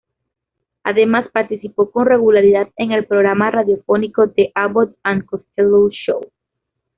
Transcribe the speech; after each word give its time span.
Además, 0.83 1.29
participó 1.31 1.91
con 1.91 2.07
regularidad 2.07 2.69
en 2.77 2.91
el 2.91 3.05
programa 3.05 3.51
radiofónico 3.51 4.31
"The 4.31 4.51
Abbott 4.55 4.97
and 5.03 5.25
Costello 5.25 5.89
Show". 5.91 6.21